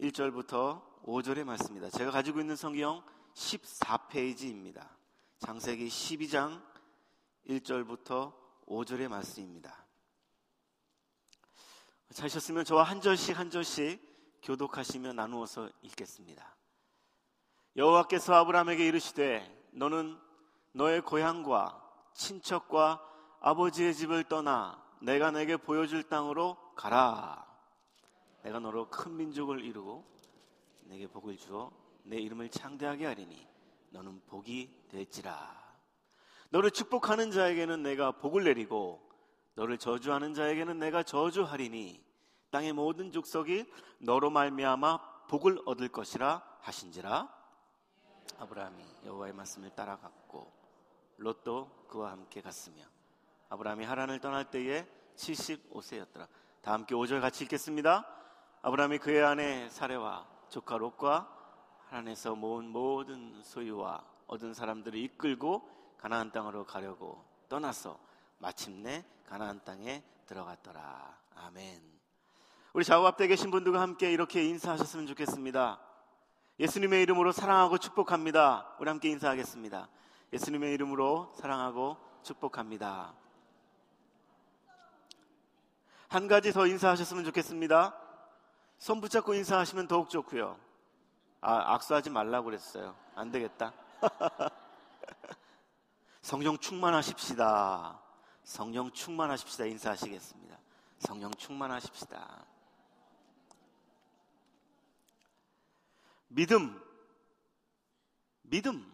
[0.00, 1.90] 1절부터 5절의 말씀입니다.
[1.90, 3.02] 제가 가지고 있는 성경
[3.34, 4.88] 14페이지입니다.
[5.40, 6.62] 장세기 12장
[7.46, 8.32] 1절부터
[8.66, 9.84] 5절의 말씀입니다.
[12.14, 14.00] 찾으셨으면 저와 한 절씩 한 절씩
[14.42, 16.56] 교독하시며 나누어서 읽겠습니다.
[17.76, 20.18] 여호와께서 아브라함에게 이르시되 너는
[20.72, 21.78] 너의 고향과
[22.14, 23.06] 친척과
[23.40, 27.49] 아버지의 집을 떠나 내가 내게 보여줄 땅으로 가라.
[28.42, 30.04] 내가 너로 큰 민족을 이루고
[30.84, 31.72] 내게 복을 주어
[32.04, 33.46] 내 이름을 창대하게 하리니
[33.90, 35.60] 너는 복이 될지라.
[36.50, 39.08] 너를 축복하는 자에게는 내가 복을 내리고
[39.54, 42.02] 너를 저주하는 자에게는 내가 저주하리니
[42.50, 43.66] 땅의 모든 족속이
[43.98, 47.40] 너로 말미암아 복을 얻을 것이라 하신지라.
[48.38, 50.52] 아브라함이 여호와의 말씀을 따라갔고
[51.18, 52.84] 롯도 그와 함께 갔으며
[53.50, 56.26] 아브라함이 하란을 떠날 때에 75세였더라.
[56.62, 58.19] 다 함께 5절 같이 읽겠습니다.
[58.62, 61.34] 아브라함이 그의 아내 사레와 조카 롯과
[61.88, 67.98] 하란에서 모은 모든 소유와 얻은 사람들을 이끌고 가나안 땅으로 가려고 떠나서
[68.38, 71.18] 마침내 가나안 땅에 들어갔더라.
[71.36, 71.82] 아멘.
[72.74, 75.80] 우리 좌우 앞에 계신 분들과 함께 이렇게 인사하셨으면 좋겠습니다.
[76.60, 78.76] 예수님의 이름으로 사랑하고 축복합니다.
[78.78, 79.88] 우리 함께 인사하겠습니다.
[80.34, 83.14] 예수님의 이름으로 사랑하고 축복합니다.
[86.08, 87.99] 한 가지 더 인사하셨으면 좋겠습니다.
[88.80, 90.58] 손 붙잡고 인사하시면 더욱 좋고요.
[91.42, 92.96] 아, 악수하지 말라고 그랬어요.
[93.14, 93.74] 안 되겠다.
[96.22, 98.00] 성령 충만하십시다.
[98.42, 99.66] 성령 충만하십시다.
[99.66, 100.58] 인사하시겠습니다.
[100.98, 102.46] 성령 충만하십시다.
[106.28, 106.82] 믿음.
[108.40, 108.90] 믿음.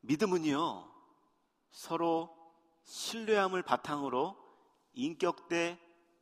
[0.00, 0.90] 믿음은요,
[1.72, 2.34] 서로
[2.84, 4.34] 신뢰함을 바탕으로
[4.94, 5.78] 인격 대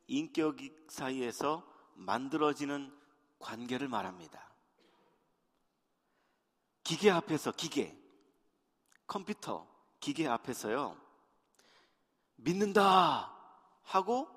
[0.08, 0.56] 인격
[0.88, 2.92] 사이에서 만들어지는
[3.38, 4.48] 관계를 말합니다.
[6.82, 7.96] 기계 앞에서, 기계,
[9.06, 9.68] 컴퓨터,
[10.00, 10.98] 기계 앞에서요,
[12.36, 13.34] 믿는다
[13.82, 14.28] 하고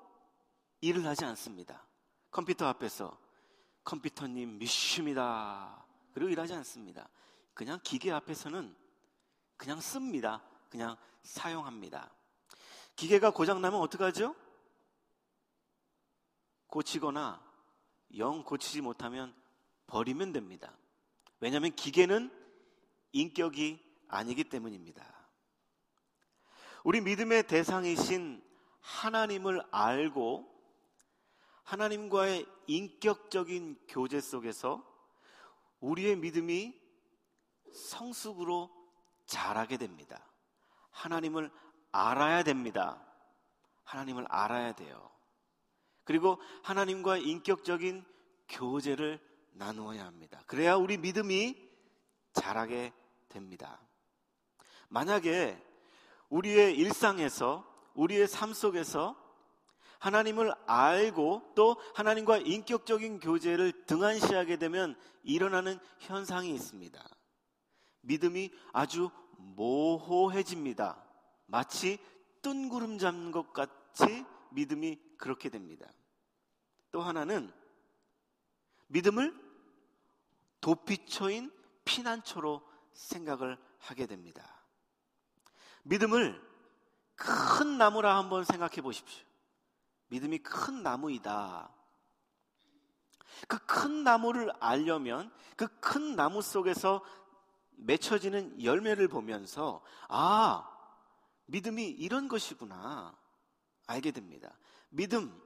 [0.80, 1.86] 일을 하지 않습니다.
[2.30, 3.18] 컴퓨터 앞에서
[3.84, 5.84] 컴퓨터님 믿습니다.
[6.12, 7.08] 그리고 일하지 않습니다.
[7.54, 8.76] 그냥 기계 앞에서는
[9.56, 10.42] 그냥 씁니다.
[10.68, 12.10] 그냥 사용합니다.
[12.96, 14.34] 기계가 고장나면 어떡하죠?
[16.72, 17.38] 고치거나
[18.16, 19.34] 영 고치지 못하면
[19.88, 20.74] 버리면 됩니다.
[21.38, 22.32] 왜냐하면 기계는
[23.12, 23.78] 인격이
[24.08, 25.04] 아니기 때문입니다.
[26.82, 28.42] 우리 믿음의 대상이신
[28.80, 30.48] 하나님을 알고
[31.64, 34.82] 하나님과의 인격적인 교제 속에서
[35.80, 36.80] 우리의 믿음이
[37.74, 38.70] 성숙으로
[39.26, 40.26] 자라게 됩니다.
[40.90, 41.50] 하나님을
[41.92, 43.06] 알아야 됩니다.
[43.84, 45.12] 하나님을 알아야 돼요.
[46.04, 48.04] 그리고 하나님과 인격적인
[48.48, 49.20] 교제를
[49.52, 50.42] 나누어야 합니다.
[50.46, 51.56] 그래야 우리 믿음이
[52.32, 52.92] 자라게
[53.28, 53.80] 됩니다.
[54.88, 55.62] 만약에
[56.28, 59.16] 우리의 일상에서, 우리의 삶 속에서
[59.98, 67.00] 하나님을 알고 또 하나님과 인격적인 교제를 등한시하게 되면 일어나는 현상이 있습니다.
[68.00, 71.02] 믿음이 아주 모호해집니다.
[71.46, 71.98] 마치
[72.42, 74.24] 뜬구름 잡는 것 같이
[74.54, 75.86] 믿음이 그렇게 됩니다.
[76.90, 77.52] 또 하나는
[78.88, 79.34] 믿음을
[80.60, 81.50] 도피처인
[81.84, 82.62] 피난처로
[82.92, 84.64] 생각을 하게 됩니다.
[85.82, 86.40] 믿음을
[87.14, 89.24] 큰 나무라 한번 생각해 보십시오.
[90.08, 91.70] 믿음이 큰 나무이다.
[93.48, 97.02] 그 큰 나무를 알려면 그 큰 나무 속에서
[97.70, 100.68] 맺혀지는 열매를 보면서 아,
[101.46, 103.16] 믿음이 이런 것이구나.
[103.92, 104.56] 알게 됩니다.
[104.88, 105.38] 믿음,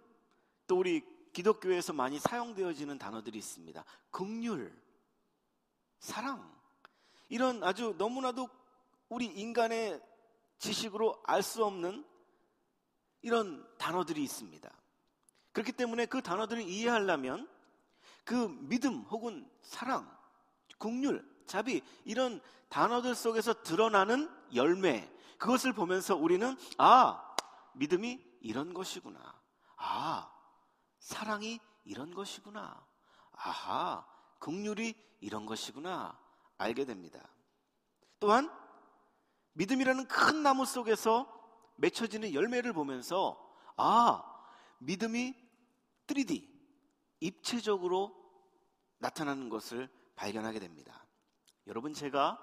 [0.66, 3.84] 또 우리 기독교에서 많이 사용되어지는 단어들이 있습니다.
[4.10, 4.74] 극률,
[5.98, 6.54] 사랑.
[7.28, 8.48] 이런 아주 너무나도
[9.08, 10.00] 우리 인간의
[10.58, 12.04] 지식으로 알 수 없는
[13.22, 14.70] 이런 단어들이 있습니다.
[15.52, 17.48] 그렇기 때문에 그 단어들을 이해하려면
[18.24, 20.08] 그 믿음 혹은 사랑,
[20.78, 27.34] 국률, 자비 이런 단어들 속에서 드러나는 열매 그것을 보면서 우리는 아
[27.74, 29.40] 믿음이 이런 것이구나.
[29.76, 30.32] 아
[30.98, 32.86] 사랑이 이런 것이구나.
[33.32, 34.06] 아하
[34.38, 36.18] 국률이 이런 것이구나
[36.58, 37.28] 알게 됩니다.
[38.18, 38.50] 또한
[39.52, 41.32] 믿음이라는 큰 나무 속에서
[41.76, 43.46] 맺혀지는 열매를 보면서
[43.76, 44.22] 아,
[44.78, 45.34] 믿음이
[46.06, 46.48] 3D,
[47.20, 48.14] 입체적으로
[48.98, 51.06] 나타나는 것을 발견하게 됩니다.
[51.66, 52.40] 여러분, 제가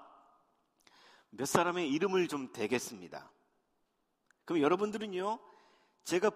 [1.30, 3.30] 몇 사람의 이름을 좀 대겠습니다.
[4.44, 5.38] 그럼 여러분들은요,
[6.04, 6.30] 제가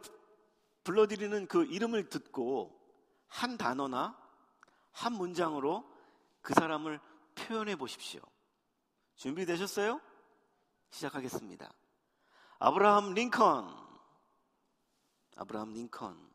[0.85, 2.79] 불러드리는 그 이름을 듣고
[3.27, 4.19] 한 단어나
[4.93, 5.85] 한 문장으로
[6.41, 6.99] 그 사람을
[7.35, 8.21] 표현해 보십시오.
[9.17, 10.01] 준비되셨어요?
[10.91, 11.73] 시작하겠습니다.
[12.59, 13.89] 아브라함 링컨.
[15.37, 16.29] 아브라함 링컨.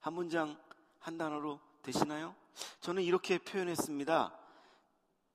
[0.00, 0.58] 한 문장
[0.98, 2.34] 한 단어로 되시나요?
[2.80, 4.36] 저는 이렇게 표현했습니다.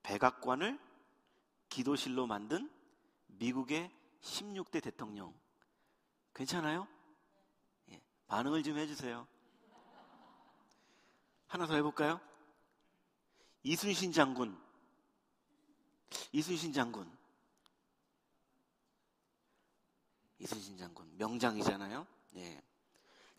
[0.03, 0.79] 백악관을
[1.69, 2.69] 기도실로 만든
[3.27, 3.91] 미국의
[4.21, 5.33] 16대 대통령.
[6.33, 6.87] 괜찮아요?
[8.31, 9.27] 예, 반응을 좀 해주세요.
[11.47, 12.21] 하나 더 해볼까요?
[13.63, 14.57] 이순신 장군.
[16.31, 17.11] 이순신 장군.
[20.39, 21.17] 이순신 장군.
[21.17, 22.07] 명장이잖아요?
[22.37, 22.63] 예.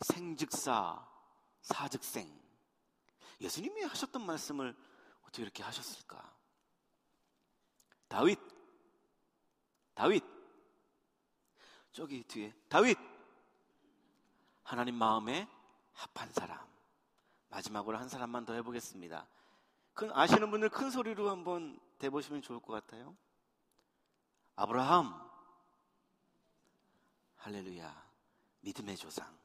[0.01, 1.05] 생즉사,
[1.61, 2.41] 사즉생.
[3.41, 4.75] 예수님이 하셨던 말씀을
[5.23, 6.37] 어떻게 이렇게 하셨을까?
[8.07, 8.39] 다윗.
[9.95, 10.23] 다윗.
[11.91, 12.53] 저기 뒤에.
[12.69, 13.12] 다윗.
[14.63, 15.47] 하나님 마음에
[15.93, 16.59] 합한 사람.
[17.49, 19.27] 마지막으로 한 사람만 더 해보겠습니다.
[19.93, 23.15] 큰, 아시는 분들 큰 소리로 한번 대보시면 좋을 것 같아요.
[24.55, 25.13] 아브라함.
[27.37, 28.09] 할렐루야.
[28.61, 29.37] 믿음의 조상.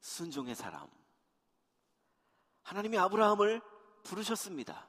[0.00, 0.88] 순종의 사람.
[2.64, 3.60] 하나님이 아브라함을
[4.02, 4.88] 부르셨습니다.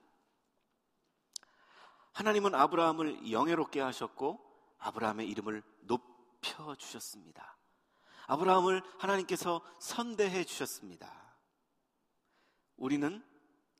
[2.14, 4.44] 하나님은 아브라함을 영예롭게 하셨고
[4.80, 7.58] 아브라함의 이름을 높여 주셨습니다.
[8.28, 11.12] 아브라함을 하나님께서 선대해 주셨습니다.
[12.78, 13.24] 우리는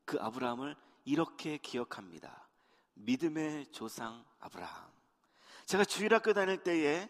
[0.06, 0.76] 그 아브라함을
[1.06, 2.48] 이렇게 기억합니다.
[2.96, 4.92] 믿음의 조상 아브라함.
[5.66, 7.10] 제가 주일학교 다닐 때에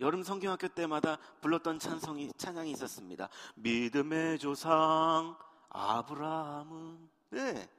[0.00, 3.28] 여름 성경학교 때마다 불렀던 찬송이 찬양이 있었습니다.
[3.54, 5.36] 믿음의 조상
[5.68, 7.70] 아브라함은 네.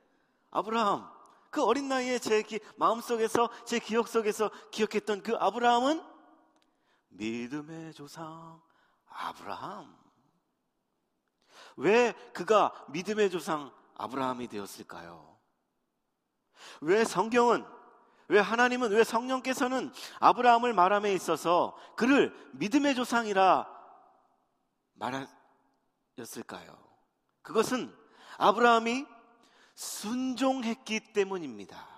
[0.52, 1.12] 아브라함.
[1.50, 6.02] 그 어린 나이에 제 기, 마음속에서 제 기억 속에서 기억했던 그 아브라함은
[7.10, 8.60] 믿음의 조상
[9.14, 10.04] 아브라함.
[11.78, 15.38] 왜 그가 믿음의 조상 아브라함이 되었을까요?
[16.82, 17.66] 왜 성경은
[18.28, 23.68] 왜 하나님은 왜 성령께서는 아브라함을 말함에 있어서 그를 믿음의 조상이라
[24.94, 26.78] 말하였을까요?
[27.42, 27.96] 그것은
[28.38, 29.06] 아브라함이
[29.76, 31.94] 순종했기 때문입니다.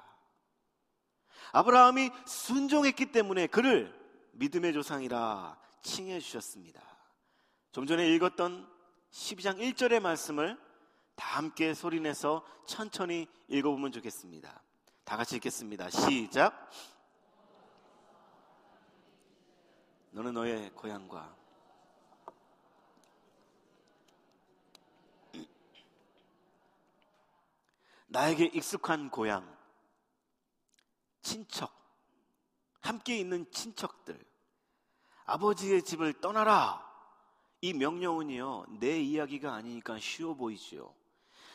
[1.52, 3.94] 아브라함이 순종했기 때문에 그를
[4.34, 6.95] 믿음의 조상이라 칭해 주셨습니다.
[7.76, 8.72] 좀 전에 읽었던
[9.12, 10.58] 12장 1절의 말씀을
[11.18, 14.62] 다 함께 소리내서 천천히 읽어보면 좋겠습니다.
[15.04, 15.90] 다 같이 읽겠습니다.
[15.90, 16.70] 시작.
[20.12, 21.36] 너는 너의 고향과
[28.08, 29.54] 나에게 익숙한 고향,
[31.22, 31.74] 친척,
[32.80, 34.18] 함께 있는 친척들,
[35.26, 36.85] 아버지의 집을 떠나라.
[37.66, 40.94] 이 명령은요, 내 이야기가 아니니까 쉬워 보이죠.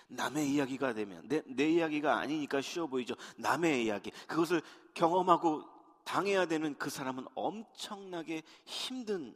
[0.08, 3.14] 남의 이야기가 되면, 내, 내 이야기가 아니니까 쉬워 보이죠.
[3.36, 4.10] 남의 이야기.
[4.26, 4.60] 그것을
[4.94, 5.64] 경험하고
[6.04, 9.34] 당해야 되는 그 사람은 엄청나게 힘든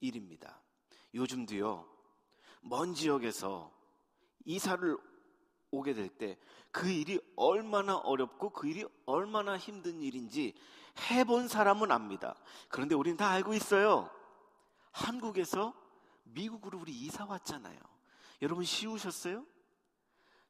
[0.00, 0.60] 일입니다.
[1.14, 1.88] 요즘도요,
[2.62, 3.72] 먼 지역에서
[4.44, 4.96] 이사를
[5.72, 6.38] 오게 될 때
[6.74, 10.54] 그 일이 얼마나 어렵고 그 일이 얼마나 힘든 일인지
[11.08, 12.34] 해본 사람은 압니다.
[12.68, 14.10] 그런데 우리는 다 알고 있어요.
[14.90, 15.72] 한국에서
[16.24, 17.78] 미국으로 우리 이사 왔잖아요.
[18.42, 19.44] 여러분 쉬우셨어요?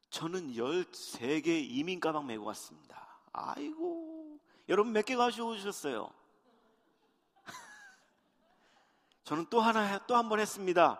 [0.09, 3.19] 저는 13개 이민 가방 메고 왔습니다.
[3.33, 4.39] 아이고.
[4.69, 6.09] 여러분 몇 개 가져오셨어요?
[9.23, 10.99] 저는 또 하나, 또 한 번 했습니다.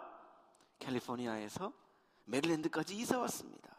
[0.80, 1.72] 캘리포니아에서
[2.26, 3.76] 메릴랜드까지 이사 왔습니다.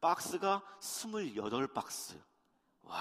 [0.00, 2.18] 박스가 28박스.
[2.82, 2.98] 와,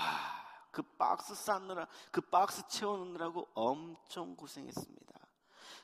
[0.71, 5.19] 그 박스 쌓느라, 그 박스 채워놓느라고 엄청 고생했습니다.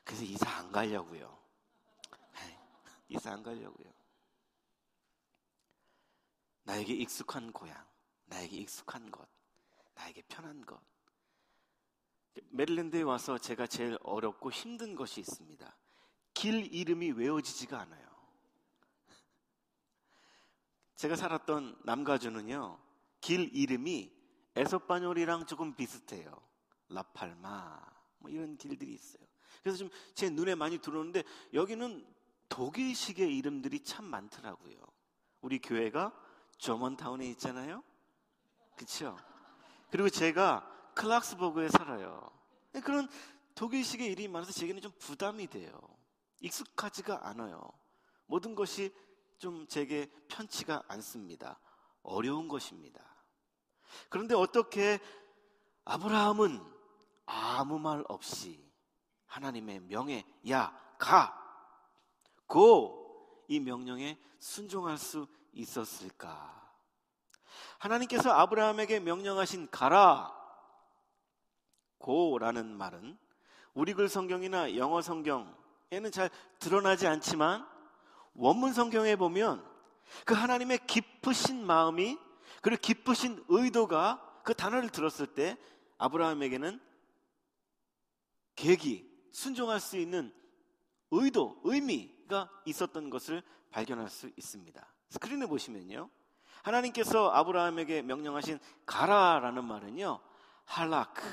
[0.04, 1.45] 그래서 이사 안 가려고요.
[3.08, 3.94] 이사 안 가려고요.
[6.64, 7.88] 나에게 익숙한 고향,
[8.26, 9.28] 나에게 익숙한 것,
[9.94, 10.82] 나에게 편한 것.
[12.50, 15.78] 메릴랜드에 와서 제가 제일 어렵고 힘든 것이 있습니다.
[16.34, 18.06] 길 이름이 외워지지가 않아요.
[20.96, 22.80] 제가 살았던 남가주는요,
[23.22, 24.12] 길 이름이
[24.56, 26.42] 에소파뇰이랑 조금 비슷해요.
[26.90, 27.80] 라팔마,
[28.20, 29.24] 뭐 이런 길들이 있어요.
[29.62, 32.15] 그래서 좀 제 눈에 많이 들어오는데 여기는
[32.50, 34.75] 독일식의 이름들이 참 많더라고요.
[35.42, 36.14] 우리 교회가
[36.58, 37.84] 저먼타운에 있잖아요.
[38.75, 39.18] 그렇죠?
[39.92, 42.30] 그리고 제가 클락스버그에 살아요.
[42.84, 43.08] 그런
[43.56, 45.80] 독일식의 이름이 많아서 제게는 좀 부담이 돼요.
[46.40, 47.62] 익숙하지가 않아요.
[48.25, 48.94] 모든 것이
[49.38, 51.60] 좀 제게 편치가 않습니다.
[52.04, 53.04] 어려운 것입니다.
[54.10, 55.00] 그런데 어떻게
[55.86, 56.62] 아브라함은
[57.25, 58.64] 아무 말 없이
[59.28, 61.45] 하나님의 명예, 야, 가,
[62.48, 66.56] 고, 이 명령에 순종할 수 있었을까?
[67.80, 70.34] 하나님께서 아브라함에게 명령하신 가라
[71.98, 73.18] 고 라는 말은
[73.74, 77.68] 우리 글 성경이나 영어 성경에는 잘 드러나지 않지만
[78.34, 79.66] 원문 성경에 보면
[80.25, 82.18] 그 하나님의 깊으신 마음이
[82.62, 85.58] 그리고 깊으신 의도가 그 단어를 들었을 때
[85.98, 86.80] 아브라함에게는
[88.56, 90.34] 계기, 순종할 수 있는
[91.12, 94.86] 의도, 의미 가 있었던 것을 발견할 수 있습니다.
[95.10, 96.10] 스크린에 보시면요.
[96.63, 100.20] 하나님께서 아브라함에게 명령하신 가라라는 말은요.
[100.65, 101.24] 할라크,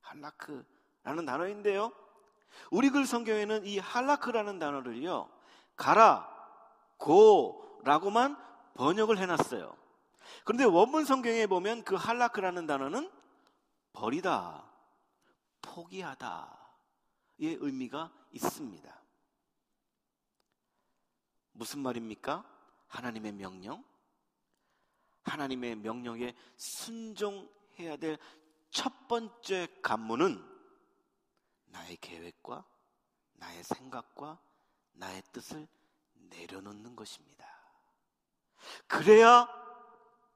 [0.00, 1.92] 할라크라는 단어인데요.
[2.70, 5.30] 우리 글 성경에는 이 할라크라는 단어를요.
[5.76, 6.28] 가라,
[6.96, 8.36] 고라고만
[8.74, 9.76] 번역을 해놨어요.
[10.44, 13.10] 그런데 원문 성경에 보면 그 할라크라는 단어는
[13.92, 14.64] 버리다,
[15.62, 16.48] 포기하다의
[17.38, 18.99] 의미가 있습니다.
[21.60, 22.42] 무슨 말입니까?
[22.88, 23.84] 하나님의 명령?
[25.24, 28.16] 하나님의 명령에 순종해야 될
[28.70, 30.42] 첫 번째 관문은
[31.66, 32.64] 나의 계획과
[33.34, 34.40] 나의 생각과
[34.92, 35.66] 나의 뜻을
[36.14, 37.46] 내려놓는 것입니다.
[38.86, 39.46] 그래야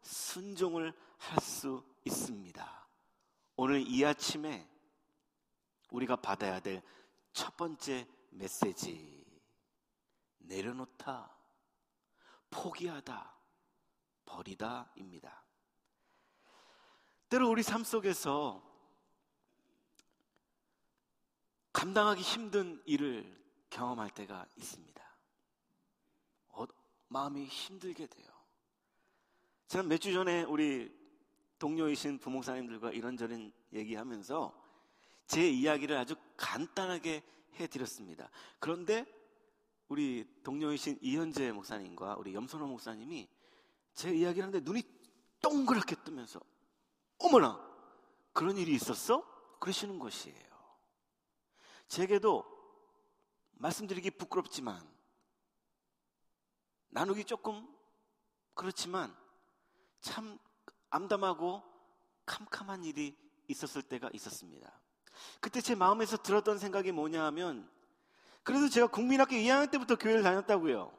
[0.03, 2.87] 순종을 할 수 있습니다.
[3.57, 4.69] 오늘 이 아침에
[5.91, 6.83] 우리가 받아야 될
[7.33, 9.24] 첫 번째 메시지.
[10.47, 11.35] 내려놓다,
[12.51, 13.35] 포기하다,
[14.25, 15.45] 버리다입니다.
[17.29, 18.63] 때로 우리 삶 속에서
[21.73, 25.05] 감당하기 힘든 일을 경험할 때가 있습니다.
[26.49, 26.65] 어,
[27.09, 28.29] 마음이 힘들게 돼요.
[29.67, 30.95] 지난 몇 주 전에 우리
[31.59, 34.63] 동료이신 부목사님들과 이런저런 얘기하면서
[35.27, 37.23] 제 이야기를 아주 간단하게
[37.59, 38.31] 해드렸습니다.
[38.61, 39.07] 그런데
[39.89, 43.29] 우리 동료이신 이현재 목사님과 우리 염선호 목사님이
[43.95, 44.83] 제 이야기를 하는데 눈이
[45.41, 46.41] 동그랗게 뜨면서
[47.19, 47.61] 어머나
[48.33, 49.25] 그런 일이 있었어?
[49.61, 50.55] 그러시는 것이에요.
[51.87, 52.45] 제게도
[53.53, 54.83] 말씀드리기 부끄럽지만
[56.89, 57.67] 나누기 조금
[58.55, 59.15] 그렇지만
[60.01, 60.39] 참
[60.91, 61.63] 암담하고
[62.27, 63.17] 캄캄한 일이
[63.49, 64.73] 있었을 때가 있었습니다.
[65.41, 67.71] 그때 제 마음에서 들었던 생각이 뭐냐 하면
[68.45, 70.93] 그래도 제가 국민학교 2학년 때부터 교회를 다녔다고요.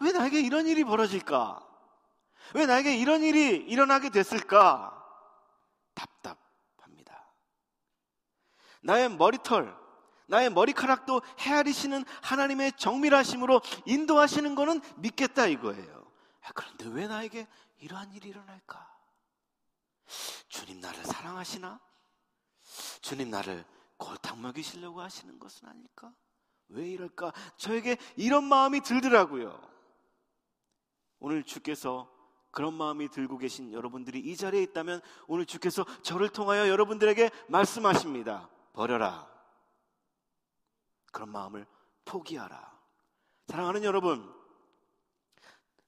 [0.00, 1.66] 왜 나에게 이런 일이 벌어질까?
[2.54, 4.90] 왜 나에게 이런 일이 일어나게 됐을까?
[5.94, 7.32] 답답합니다.
[8.82, 9.76] 나의 머리털,
[10.26, 16.04] 나의 머리카락도 헤아리시는 하나님의 정밀하심으로 인도하시는 것은 믿겠다 이거예요.
[16.42, 17.46] 아, 그런데 왜 나에게
[17.78, 18.94] 이러한 일이 일어날까?
[20.48, 21.80] 주님 나를 사랑하시나?
[23.00, 23.64] 주님 나를
[23.96, 26.14] 골탕 먹이시려고 하시는 것은 아닐까?
[26.68, 27.32] 왜 이럴까?
[27.56, 29.60] 저에게 이런 마음이 들더라고요.
[31.18, 32.10] 오늘 주께서
[32.50, 38.48] 그런 마음이 들고 계신 여러분들이 이 자리에 있다면 오늘 주께서 저를 통하여 여러분들에게 말씀하십니다.
[38.72, 39.28] 버려라.
[41.12, 41.66] 그런 마음을
[42.04, 42.74] 포기하라.
[43.48, 44.32] 사랑하는 여러분,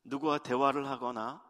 [0.05, 1.45] 누구와 대화를 하거나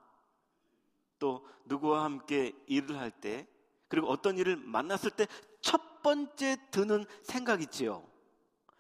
[1.19, 3.49] 또 누구와 함께 일을 할 때,
[3.89, 5.27] 그리고 어떤 일을 만났을 때
[5.67, 8.09] 첫 번째 드는 생각 있지요.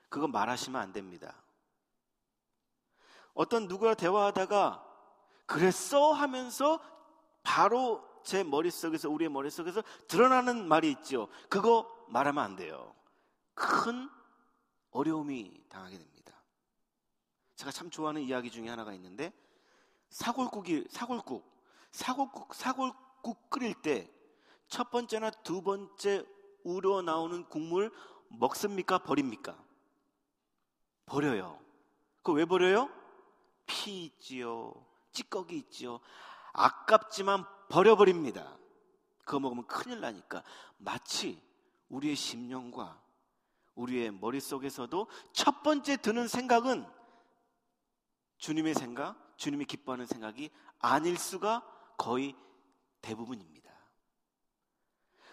[0.08, 1.42] 그거 말하시면 안 됩니다.
[3.34, 4.84] 어떤 누구와 대화하다가
[5.46, 6.78] 그랬어 하면서
[7.42, 11.26] 바로 제 머릿속에서 우리의 머릿속에서 드러나는 말이 있죠.
[11.48, 12.94] 그거 말하면 안 돼요.
[13.54, 14.08] 큰
[14.92, 16.40] 어려움이 당하게 됩니다.
[17.56, 19.32] 제가 참 좋아하는 이야기 중에 하나가 있는데
[20.10, 21.52] 사골국이 사골국
[21.90, 24.16] 사골국 사골국 끓일 때
[24.68, 26.24] 첫 번째나 두 번째
[26.66, 27.92] 우러 나오는 국물
[28.28, 29.56] 먹습니까 버립니까?
[31.06, 31.60] 버려요.
[32.24, 32.90] 그왜 버려요?
[33.66, 34.74] 피 있지요.
[35.12, 36.00] 찌꺼기 있지요.
[36.52, 38.58] 아깝지만 버려버립니다.
[39.24, 40.42] 그거 먹으면 큰일 나니까
[40.78, 41.40] 마치
[41.88, 43.00] 우리의 심령과
[43.76, 46.84] 우리의 머릿속에서도 첫 번째 드는 생각은
[48.38, 51.64] 주님의 생각, 주님이 기뻐하는 생각이 아닐 수가
[51.96, 52.34] 거의
[53.02, 53.55] 대부분입니다.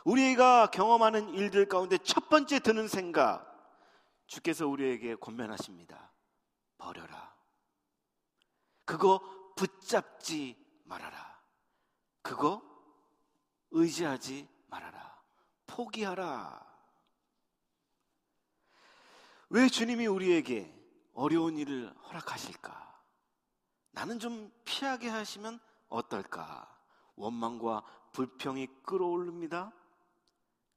[0.04, 3.50] 우리가 경험하는 일들 가운데 첫 번째 드는 생각,
[4.28, 6.12] 주께서 우리에게 권면하십니다.
[6.78, 7.34] 버려라.
[8.86, 9.22] 그거
[9.56, 11.40] 붙잡지 말아라.
[12.22, 12.62] 그거
[13.72, 15.22] 의지하지 말아라.
[15.68, 16.64] 포기하라.
[19.50, 20.74] 왜 주님이 우리에게
[21.14, 23.02] 어려운 일을 허락하실까?
[23.92, 26.68] 나는 좀 피하게 하시면 어떨까?
[27.16, 29.72] 원망과 불평이 끌어오릅니다.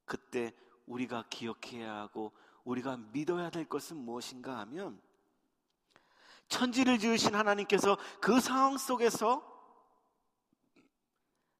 [0.07, 0.55] 그때
[0.87, 2.33] 우리가 기억해야 하고
[2.63, 4.99] 우리가 믿어야 될 것은 무엇인가 하면
[6.47, 9.45] 천지를 지으신 하나님께서 그 상황 속에서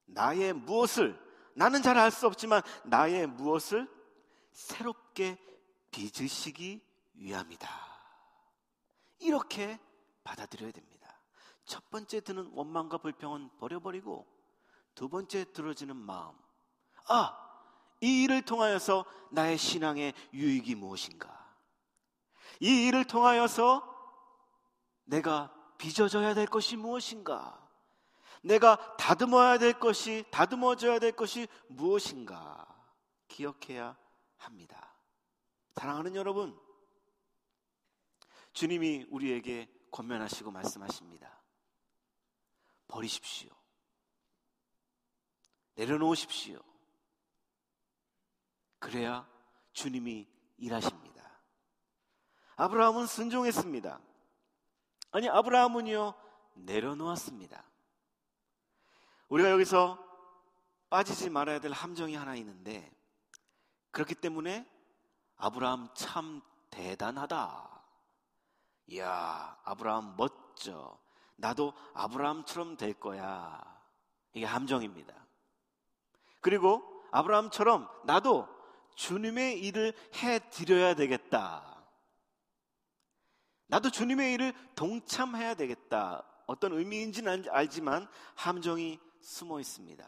[0.06, 1.16] 나의 무엇을
[1.54, 3.88] 나는 잘 알 수 없지만 나의 무엇을
[4.52, 5.38] 새롭게
[5.90, 7.68] 빚으시기 위함이다.
[9.18, 9.78] 이렇게
[10.24, 11.20] 받아들여야 됩니다.
[11.64, 14.26] 첫 번째 드는 원망과 불평은 버려버리고
[14.94, 16.34] 두 번째 들어지는 마음.
[17.08, 17.47] 아,
[18.00, 21.54] 이 일을 통하여서 나의 신앙의 유익이 무엇인가?
[22.60, 23.96] 이 일을 통하여서
[25.04, 27.66] 내가 빚어져야 될 것이 무엇인가?
[28.42, 32.66] 내가 다듬어야 될 것이, 다듬어져야 될 것이 무엇인가?
[33.28, 33.96] 기억해야
[34.36, 34.94] 합니다.
[35.74, 36.58] 사랑하는 여러분,
[38.52, 41.40] 주님이 우리에게 권면하시고 말씀하십니다.
[42.88, 43.50] 버리십시오.
[45.74, 46.60] 내려놓으십시오.
[48.78, 49.26] 그래야
[49.72, 51.22] 주님이 일하십니다.
[52.56, 54.00] 아브라함은 순종했습니다.
[55.12, 56.14] 아니, 아브라함은요,
[56.54, 57.62] 내려놓았습니다.
[59.28, 59.98] 우리가 여기서
[60.90, 62.90] 빠지지 말아야 될 함정이 하나 있는데,
[63.90, 64.68] 그렇기 때문에
[65.36, 67.84] 아브라함 참 대단하다.
[68.88, 70.98] 이야, 아브라함 멋져.
[71.36, 73.62] 나도 아브라함처럼 될 거야.
[74.32, 75.14] 이게 함정입니다.
[76.40, 76.82] 그리고
[77.12, 78.57] 아브라함처럼 나도
[78.98, 81.86] 주님의 일을 해 드려야 되겠다.
[83.68, 86.26] 나도 주님의 일을 동참해야 되겠다.
[86.46, 90.04] 어떤 의미인지는 알지만 함정이 숨어 있습니다.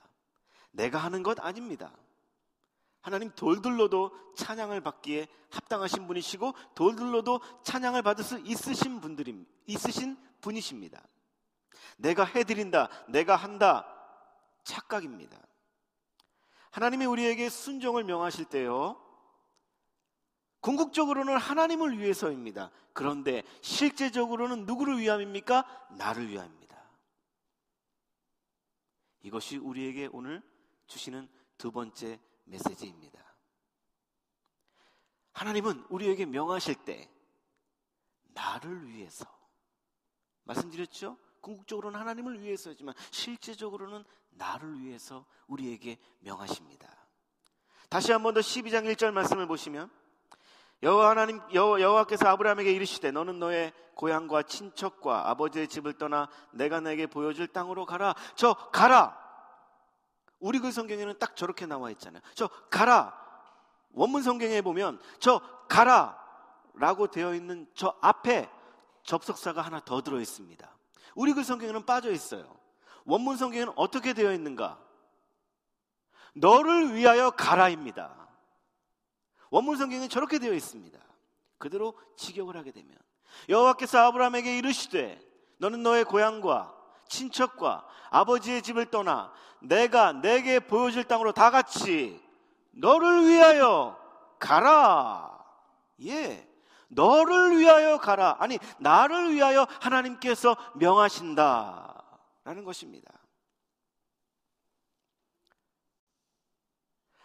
[0.73, 1.97] 내가 하는 것 아닙니다.
[3.01, 11.01] 하나님 돌들로도 찬양을 받기에 합당하신 분이시고 돌들로도 찬양을 받을 수 있으신 분들임 있으신 분이십니다.
[11.97, 13.87] 내가 해드린다, 내가 한다
[14.65, 15.39] 착각입니다.
[16.71, 19.01] 하나님이 우리에게 순종을 명하실 때요.
[20.61, 22.71] 궁극적으로는 하나님을 위해서입니다.
[22.93, 25.89] 그런데 실제적으로는 누구를 위함입니까?
[25.97, 26.61] 나를 위함입니다.
[29.23, 30.43] 이것이 우리에게 오늘
[30.87, 31.29] 주시는
[31.59, 33.21] 두 번째 메시지입니다.
[35.33, 37.11] 하나님은 우리에게 명하실 때
[38.35, 39.25] 나를 위해서
[40.45, 41.17] 말씀드렸죠?
[41.41, 46.89] 궁극적으로는 하나님을 위해서지만 실제적으로는 나를 위해서 우리에게 명하십니다.
[47.89, 49.91] 다시 한 번 더 12장 1절 말씀을 보시면
[50.83, 57.07] 여호와 하나님 여호와, 께서 아브라함에게 이르시되 너는 너의 고향과 친척과 아버지의 집을 떠나 내가 내게
[57.07, 58.15] 보여줄 땅으로 가라.
[58.35, 59.19] 저 가라.
[60.39, 62.23] 우리 그 성경에는 딱 저렇게 나와 있잖아요.
[62.35, 63.15] 저 가라.
[63.93, 66.17] 원문 성경에 보면 저 가라
[66.75, 68.49] 라고 되어 있는 저 앞에
[69.03, 70.77] 접속사가 하나 더 들어 있습니다.
[71.15, 72.60] 우리 그 성경에는 빠져 있어요.
[73.05, 74.79] 원문 성경에는 어떻게 되어 있는가?
[76.35, 78.29] 너를 위하여 가라입니다.
[79.51, 80.99] 원문 성경에 저렇게 되어 있습니다.
[81.59, 82.97] 그대로 직역을 하게 되면
[83.49, 85.21] 여호와께서 아브라함에게 이르시되
[85.59, 86.75] 너는 너의 고향과
[87.09, 92.21] 친척과 아버지의 집을 떠나 내가 내게 보여줄 땅으로 다 같이
[92.71, 93.99] 너를 위하여
[94.39, 95.39] 가라.
[96.07, 96.49] 예.
[96.89, 98.37] 너를 위하여 가라.
[98.41, 102.00] 아니, 나를 위하여 하나님께서 명하신다.
[102.45, 103.13] 라는 것입니다.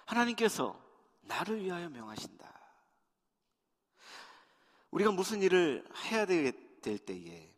[0.06, 0.80] 하나님께서
[1.22, 2.54] 나를 위하여 명하신다.
[4.92, 7.54] 우리가 무슨 일을 해야 될 때에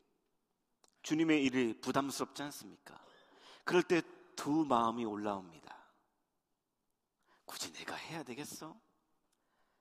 [1.02, 3.00] 주님의 일이 부담스럽지 않습니까?
[3.64, 4.02] 그럴 때
[4.38, 5.76] 두 마음이 올라옵니다.
[7.44, 8.80] 굳이 내가 해야 되겠어?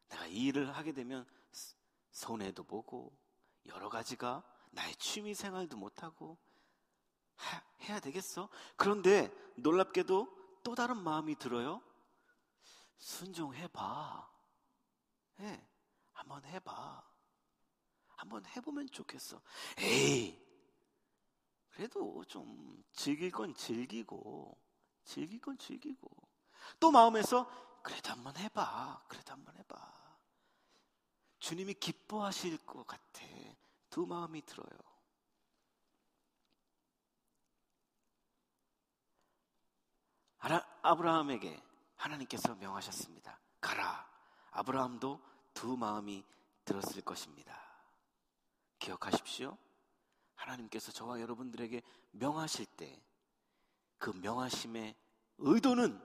[0.08, 1.24] 내가 이 일을 하게 되면
[2.10, 3.16] 손해도 보고
[3.66, 6.38] 여러 가지가 나의 취미 생활도 못하고
[7.88, 8.48] 해야 되겠어?
[8.76, 11.82] 그런데 놀랍게도 또 다른 마음이 들어요.
[12.98, 14.30] 순종해봐.
[15.40, 15.68] 해.
[16.12, 17.04] 한번 해봐.
[18.16, 19.40] 한번 해보면 좋겠어.
[19.78, 20.42] 에이,
[21.68, 24.58] 그래도 좀 즐길 건 즐기고,
[25.04, 26.10] 즐길 건 즐기고.
[26.80, 27.46] 또 마음에서,
[27.82, 29.04] 그래도 한번 해봐.
[29.08, 30.18] 그래도 한번 해봐.
[31.38, 33.20] 주님이 기뻐하실 것 같아.
[33.90, 34.95] 두 마음이 들어요.
[40.82, 41.62] 아브라함에게
[41.96, 43.38] 하나님께서 명하셨습니다.
[43.60, 44.06] 가라.
[44.52, 45.20] 아브라함도
[45.54, 46.24] 두 마음이
[46.64, 47.56] 들었을 것입니다.
[48.78, 49.56] 기억하십시오.
[50.34, 51.82] 하나님께서 저와 여러분들에게
[52.12, 53.06] 명하실 때
[53.98, 54.94] 그 명하심의
[55.38, 56.00] 의도는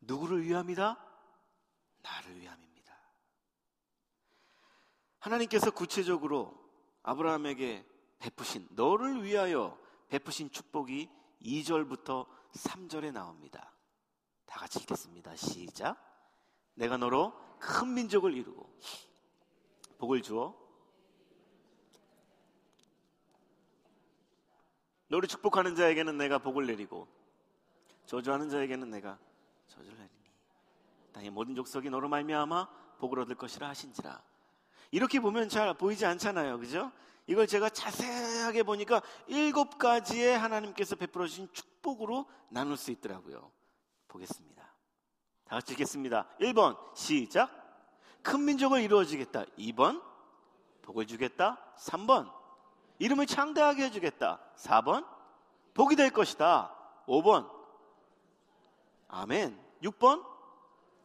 [0.00, 0.98] 누구를 위함이다?
[2.02, 2.98] 나를 위함입니다.
[5.18, 6.54] 하나님께서 구체적으로
[7.02, 7.86] 아브라함에게
[8.18, 11.08] 베푸신 너를 위하여 베푸신 축복이
[11.42, 13.72] 2절부터 3절에 나옵니다.
[14.46, 15.36] 다 같이 읽겠습니다.
[15.36, 15.96] 시작.
[16.74, 18.72] 내가 너로 큰 민족을 이루고
[19.98, 20.56] 복을 주어
[25.08, 27.08] 너를 축복하는 자에게는 내가 복을 내리고
[28.06, 29.18] 저주하는 자에게는 내가
[29.66, 30.30] 저주를 내리니
[31.12, 34.22] 땅의 모든 족속이 너로 말미암아 복을 얻을 것이라 하신지라
[34.90, 36.92] 이렇게 보면 잘 보이지 않잖아요 그죠?
[37.26, 43.50] 이걸 제가 자세하게 보니까 일곱 가지의 하나님께서 베풀어 주신 축복 으로 나눌 수 있더라고요
[44.08, 44.62] 보겠습니다
[45.44, 47.50] 다 같이 읽겠습니다 1번 시작
[48.22, 50.02] 큰 민족을 이루어주겠다 2번
[50.82, 52.38] 복을 주겠다 3번
[52.98, 54.40] 이름을 창대하게 해주겠다.
[54.56, 55.06] 4번.
[55.74, 56.74] 복이 될 것이다.
[57.06, 57.48] 5번.
[59.08, 59.58] 아멘.
[59.82, 60.24] 6번.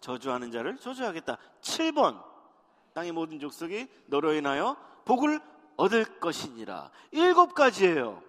[0.02, 1.38] 저주하는 자를 저주하겠다.
[1.62, 2.24] 7번.
[2.93, 5.39] 땅의 모든 족속이 너로 인하여 복을
[5.78, 6.91] 얻을 것이니라.
[7.12, 8.22] 일곱 가지예요.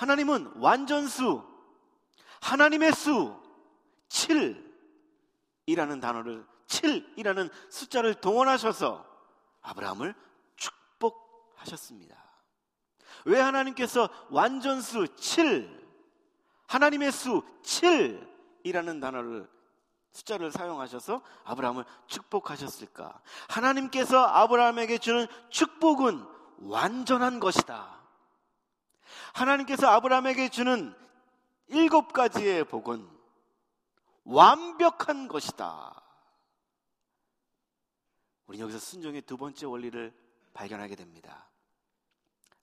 [0.00, 1.44] 하나님은 완전수,
[2.40, 3.38] 하나님의 수,
[4.08, 9.04] 7이라는 단어를, 7이라는 숫자를 동원하셔서
[9.60, 10.14] 아브라함을
[11.56, 12.16] 하셨습니다.
[13.26, 15.68] 왜 하나님께서 완전수 7,
[16.66, 19.50] 하나님의 수 7이라는 단어를
[20.12, 23.20] 숫자를 사용하셔서 아브라함을 축복하셨을까?
[23.50, 26.24] 하나님께서 아브라함에게 주는 축복은
[26.60, 27.99] 완전한 것이다.
[29.34, 30.94] 하나님께서 아브라함에게 주는
[31.68, 33.08] 일곱 가지의 복은
[34.24, 36.02] 완벽한 것이다.
[38.46, 40.12] 우리 여기서 순종의 두 번째 원리를
[40.52, 41.48] 발견하게 됩니다.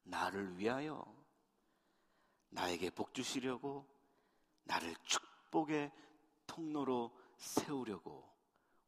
[0.04, 1.06] 나를 위하여
[2.50, 3.88] 나에게 복 주시려고
[4.64, 5.92] 나를 축복의
[6.46, 8.30] 통로로 세우려고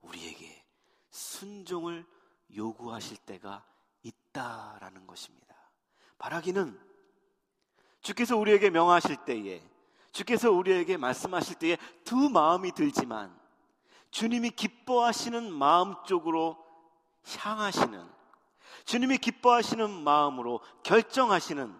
[0.01, 0.65] 우리에게
[1.09, 2.05] 순종을
[2.55, 3.65] 요구하실 때가
[4.03, 5.55] 있다라는 것입니다.
[6.17, 6.88] 바라기는
[8.01, 9.62] 주께서 우리에게 명하실 때에
[10.12, 13.38] 주께서 우리에게 말씀하실 때에 두 마음이 들지만
[14.12, 16.57] 주님이 기뻐하시는 마음 쪽으로
[17.38, 18.07] 향하시는
[18.85, 21.73] 주님이 기뻐하시는 마음으로 결정하시는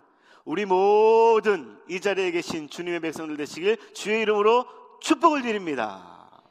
[0.46, 4.66] 우리 모든 이 자리에 계신 주님의 백성들 되시길 주의 이름으로
[5.02, 6.44] 축복을 드립니다.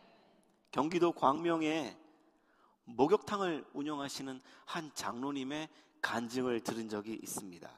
[0.70, 1.96] 경기도 광명에
[2.84, 5.68] 목욕탕을 운영하시는 한 장로님의
[6.00, 7.70] 간증을 들은 적이 있습니다.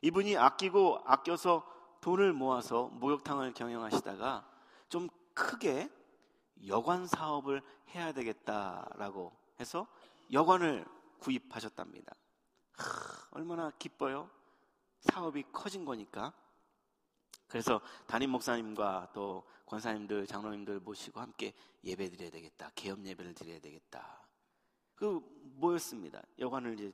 [0.00, 1.66] 이분이 아끼고 아껴서
[2.00, 4.48] 돈을 모아서 목욕탕을 경영하시다가
[4.88, 5.90] 좀 크게
[6.66, 7.62] 여관 사업을
[7.94, 9.86] 해야 되겠다라고 해서
[10.32, 10.84] 여관을
[11.18, 12.14] 구입하셨답니다.
[12.72, 14.30] 하, 얼마나 기뻐요?
[15.00, 16.32] 사업이 커진 거니까.
[17.48, 22.70] 그래서 담임 목사님과 또 권사님들, 장로님들 모시고 함께 예배 드려야 되겠다.
[22.74, 24.26] 개업 예배를 드려야 되겠다.
[24.94, 25.20] 그
[25.56, 26.22] 모였습니다.
[26.38, 26.92] 여관을 이제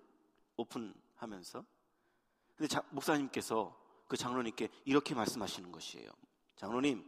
[0.57, 1.65] 오픈하면서.
[2.57, 6.09] 근데 자, 목사님께서 그 장로님께 이렇게 말씀하시는 것이에요.
[6.57, 7.05] 장로님,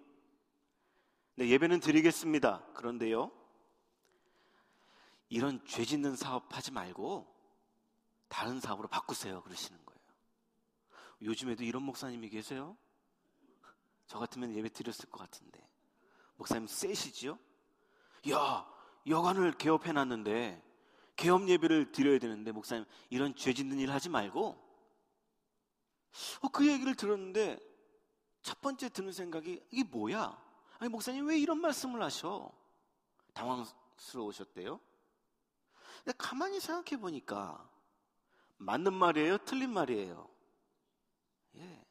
[1.37, 2.65] 네, 예배는 드리겠습니다.
[2.75, 3.31] 그런데요,
[5.29, 7.33] 이런 죄 짓는 사업 하지 말고
[8.29, 9.43] 다른 사업으로 바꾸세요.
[9.43, 10.01] 그러시는 거예요.
[11.23, 12.77] 요즘에도 이런 목사님이 계세요?
[14.07, 15.67] 저 같으면 예배 드렸을 것 같은데.
[16.37, 17.39] 목사님 세시지요?
[18.31, 18.69] 야,
[19.07, 20.63] 여관을 개업해 놨는데
[21.17, 24.66] 개업 예배를 드려야 되는데 목사님 이런 죄 짓는 일 하지 말고
[26.41, 27.59] 어, 그 얘기를 들었는데
[28.43, 30.37] 첫 번째 드는 생각이 이게 뭐야?
[30.79, 32.51] 아니 목사님 왜 이런 말씀을 하셔?
[33.35, 34.81] 당황스러우셨대요.
[36.05, 37.69] 근데 가만히 생각해 보니까
[38.59, 39.39] 맞는 말이에요?
[39.39, 40.29] 틀린 말이에요?
[41.57, 41.87] 예.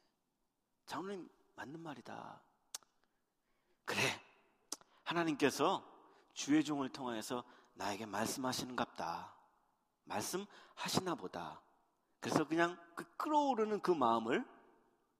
[0.86, 2.40] 장로님, 맞는 말이다.
[3.84, 4.00] 그래.
[5.04, 5.86] 하나님께서
[6.32, 9.32] 주의 종을 통하여서 나에게 말씀하시는갑다.
[10.04, 11.60] 말씀하시나 보다.
[12.20, 14.44] 그래서 그냥 그 끌어오르는 그 마음을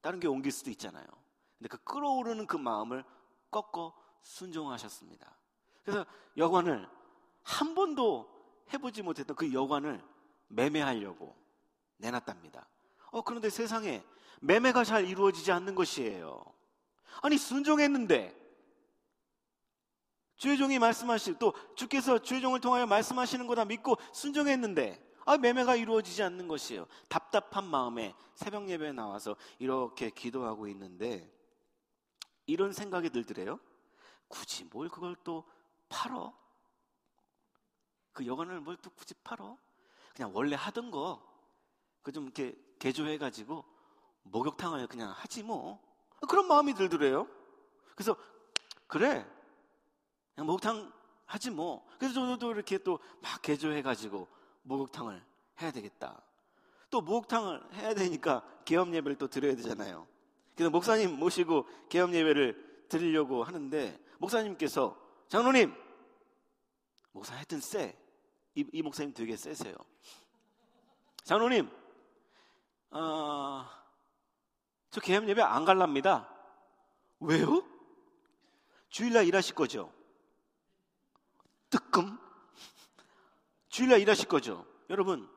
[0.00, 1.06] 다른 게 옮길 수도 있잖아요.
[1.59, 3.04] 근데 그 끌어오르는 그 마음을
[3.50, 5.37] 꺾어 순종하셨습니다.
[5.85, 6.04] 그래서
[6.37, 6.88] 여관을
[7.42, 8.28] 한 번도
[8.72, 10.02] 해보지 못했던 그 여관을
[10.48, 11.37] 매매하려고
[11.98, 12.68] 내놨답니다.
[13.11, 14.04] 어, 그런데 세상에
[14.40, 16.44] 매매가 잘 이루어지지 않는 것이에요.
[17.22, 18.35] 아니, 순종했는데,
[20.37, 26.23] 주의 종이 말씀하실, 또 주께서 주의 종을 통하여 말씀하시는 거다 믿고 순종했는데, 아, 매매가 이루어지지
[26.23, 26.87] 않는 것이에요.
[27.09, 31.31] 답답한 마음에 새벽 예배에 나와서 이렇게 기도하고 있는데,
[32.47, 33.59] 이런 생각이 들더래요.
[34.29, 35.45] 굳이 뭘 그걸 또
[35.89, 36.33] 팔어?
[38.12, 39.59] 그 여관을 뭘 또 굳이 팔어?
[40.15, 41.21] 그냥 원래 하던 거,
[42.03, 43.65] 그 좀 이렇게 개조해 가지고
[44.23, 45.83] 목욕탕을 그냥 하지 뭐.
[46.29, 47.29] 그런 마음이 들더래요.
[47.97, 48.17] 그래서,
[48.87, 49.27] 그래.
[50.37, 50.93] 그냥 목욕탕
[51.27, 51.85] 하지 뭐.
[51.99, 54.29] 그래서 저도 이렇게 또 막 개조해가지고
[54.66, 55.24] 목욕탕을
[55.61, 56.22] 해야 되겠다.
[56.90, 60.07] 또 목욕탕을 해야 되니까 개업 예배를 또 드려야 되잖아요.
[60.55, 64.96] 그래서 목사님 모시고 개업 예배를 드리려고 하는데 목사님께서
[65.29, 65.74] 장로님
[67.12, 67.96] 목사 하여튼 쎄
[68.57, 69.74] 이, 이 목사님 되게 세세요.
[71.24, 71.70] 장로님,
[72.90, 73.66] 어,
[74.90, 76.33] 저 개업 예배 안 갈랍니다.
[77.20, 77.62] 왜요?
[78.88, 79.92] 주일날 일하실 거죠?
[81.68, 82.18] 뜨끔?
[83.77, 84.65] 주일날 일하실 거죠?
[84.89, 85.29] 여러분,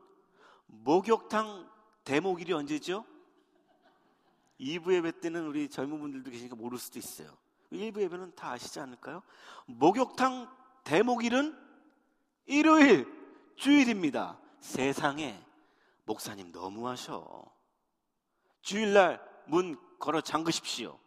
[0.67, 1.69] 목욕탕
[2.05, 3.03] 대목일이 언제죠?
[4.61, 7.35] 2부 예배 때는 우리 젊은 분들도 계시니까 모를 수도 있어요.
[7.73, 9.23] 1부 예배는 다 아시지 않을까요?
[9.65, 10.49] 목욕탕
[10.85, 11.53] 대목일은
[12.45, 13.13] 일요일,
[13.57, 14.39] 주일입니다.
[14.61, 15.45] 세상에
[16.05, 17.43] 목사님 너무하셔.
[18.61, 20.97] 주일날 문 걸어 잠그십시오.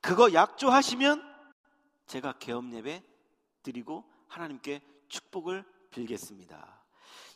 [0.00, 1.22] 그거 약조하시면
[2.08, 3.04] 제가 개업 예배
[3.62, 6.82] 드리고 하나님께 축복을 빌겠습니다.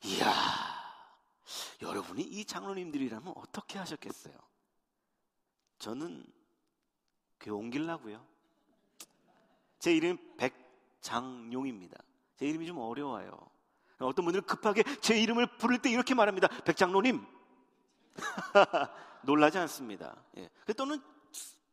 [0.05, 0.33] 이야,
[1.83, 4.35] 여러분이 이 장로님들이라면 어떻게 하셨겠어요?
[5.79, 6.25] 저는
[7.41, 8.27] 교회 옮길라고요.
[9.79, 12.03] 제 이름 백장용입니다.
[12.37, 13.39] 제 이름이 좀 어려워요.
[13.99, 16.49] 어떤 분들은 급하게 제 이름을 부를 때 이렇게 말합니다.
[16.65, 17.25] 백장로님.
[19.23, 20.23] 놀라지 않습니다.
[20.37, 20.49] 예.
[20.75, 21.01] 또는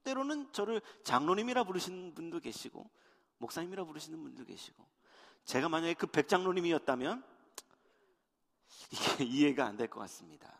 [0.03, 2.89] 때로는 저를 장로님이라 부르시는 분도 계시고
[3.37, 4.85] 목사님이라 부르시는 분도 계시고
[5.45, 7.23] 제가 만약에 그 백장로님이었다면
[8.91, 10.53] 이게 이해가 안 될 것 같습니다.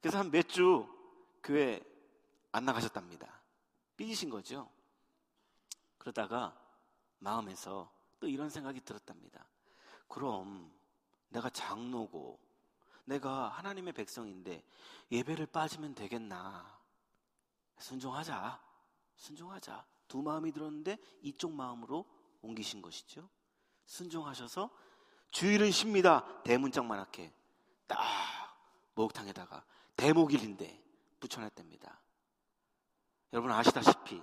[0.00, 0.86] 그래서 한 몇 주
[1.42, 1.82] 교회
[2.52, 3.40] 안 나가셨답니다.
[3.96, 4.70] 삐지신 거죠.
[5.98, 6.58] 그러다가
[7.18, 9.46] 마음에서 또 이런 생각이 들었답니다.
[10.08, 10.72] 그럼
[11.28, 12.40] 내가 장로고
[13.04, 14.64] 내가 하나님의 백성인데
[15.10, 16.78] 예배를 빠지면 되겠나?
[17.78, 18.60] 순종하자.
[19.16, 19.86] 순종하자.
[20.08, 22.04] 두 마음이 들었는데 이쪽 마음으로
[22.42, 23.28] 옮기신 것이죠.
[23.90, 24.70] 순종하셔서
[25.32, 26.24] 주일은 쉽니다.
[26.44, 27.32] 대문짝만 하게
[27.88, 27.98] 딱
[28.94, 29.64] 목욕탕에다가
[29.96, 30.80] 대목일인데
[31.18, 32.00] 붙여놨답니다.
[33.32, 34.22] 여러분 아시다시피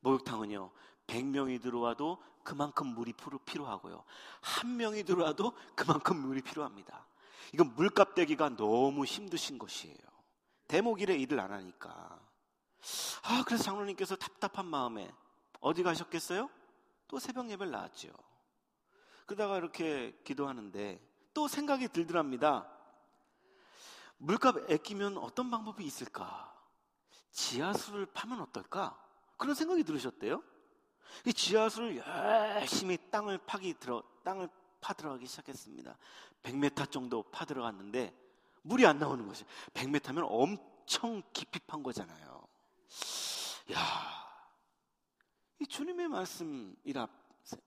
[0.00, 0.72] 목욕탕은요
[1.06, 3.12] 100명이 들어와도 그만큼 물이
[3.46, 4.04] 필요하고요
[4.40, 7.06] 한 명이 들어와도 그만큼 물이 필요합니다.
[7.54, 9.96] 이건 물값 대기가 너무 힘드신 것이에요.
[10.66, 12.20] 대목일에 일을 안 하니까.
[13.22, 15.12] 아, 그래서 장로님께서 답답한 마음에
[15.60, 16.50] 어디 가셨겠어요?
[17.06, 18.08] 또 새벽 예배를 나왔죠.
[19.26, 21.00] 그러다가 이렇게 기도하는데
[21.34, 22.68] 또 생각이 들더랍니다.
[24.18, 26.52] 물값 아끼면 어떤 방법이 있을까?
[27.32, 28.98] 지하수를 파면 어떨까?
[29.36, 30.42] 그런 생각이 들으셨대요.
[31.26, 34.48] 이 지하수를 열심히 땅을 파기 들어 땅을
[34.80, 35.96] 파 들어가기 시작했습니다.
[36.42, 38.14] 100m 정도 파 들어갔는데
[38.62, 42.46] 물이 안 나오는 것이 100m면 엄청 깊이 판 거잖아요.
[43.72, 43.78] 야,
[45.60, 47.06] 이 주님의 말씀이라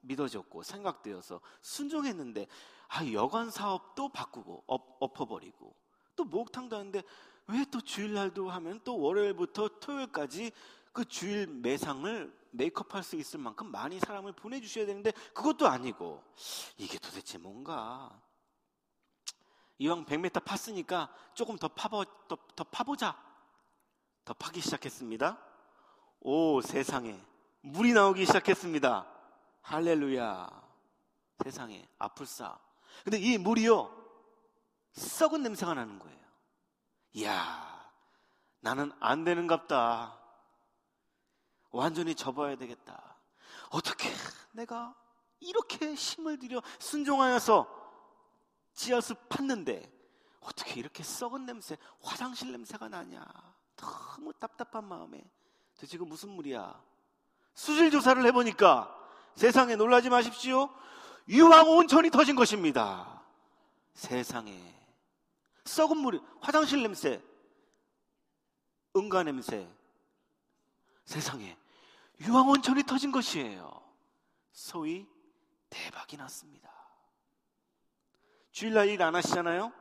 [0.02, 2.48] 믿어졌고 생각되어서 순종했는데
[2.88, 5.76] 아 여관 사업도 바꾸고 엎, 엎어버리고
[6.16, 7.04] 또 목욕탕도 하는데
[7.48, 10.52] 왜 또 주일날도 하면 또 월요일부터 토요일까지
[10.92, 16.24] 그 주일 매상을 메이크업할 수 있을 만큼 많이 사람을 보내주셔야 되는데 그것도 아니고
[16.78, 18.22] 이게 도대체 뭔가
[19.78, 23.22] 이왕 100m 팠으니까 조금 더 파보 더, 더 파보자
[24.24, 25.38] 더 파기 시작했습니다.
[26.22, 27.20] 오 세상에
[27.62, 29.15] 물이 나오기 시작했습니다.
[29.66, 30.48] 할렐루야
[31.44, 32.58] 세상에 아플싸
[33.04, 34.06] 근데 이 물이요
[34.94, 36.20] 썩은 냄새가 나는 거예요.
[37.14, 37.92] 이야
[38.60, 40.22] 나는 안 되는갑다.
[41.72, 43.18] 완전히 접어야 되겠다.
[43.70, 44.10] 어떻게
[44.52, 44.96] 내가
[45.40, 47.68] 이렇게 힘을 들여 순종하여서
[48.74, 49.92] 지하수 팠는데
[50.42, 53.26] 어떻게 이렇게 썩은 냄새, 화장실 냄새가 나냐.
[53.76, 55.28] 너무 답답한 마음에
[55.74, 56.82] 도대체 그 무슨 물이야.
[57.56, 59.05] 수질 조사를 해보니까
[59.36, 60.70] 세상에 놀라지 마십시오.
[61.28, 63.24] 유황 온천이 터진 것입니다.
[63.94, 64.74] 세상에.
[65.66, 67.22] 썩은 물, 화장실 냄새,
[68.96, 69.68] 응가 냄새.
[71.06, 71.58] 세상에.
[72.22, 73.82] 유황 온천이 터진 것이에요.
[74.52, 75.06] 소위
[75.70, 76.72] 대박이 났습니다.
[78.52, 79.74] 주일날 일 안 하시잖아요?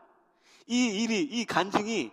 [0.66, 2.10] 이 일이, 이 간증이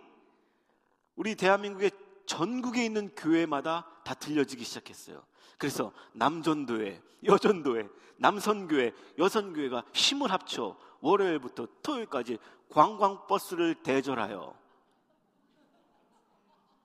[1.16, 1.90] 우리 대한민국의
[2.32, 5.22] 전국에 있는 교회마다 다 들려지기 시작했어요.
[5.58, 12.38] 그래서 남전도회, 여전도회, 남선교회, 여선교회가 힘을 합쳐 월요일부터 토요일까지
[12.70, 14.58] 관광버스를 대절하여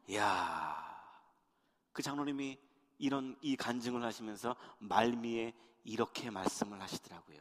[0.09, 0.75] 이야,
[1.93, 2.57] 그 장로님이
[2.97, 5.53] 이런 이 간증을 하시면서 말미에
[5.85, 7.39] 이렇게 말씀을 하시더라고요.